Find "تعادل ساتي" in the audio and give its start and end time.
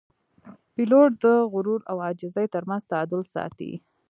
2.91-3.71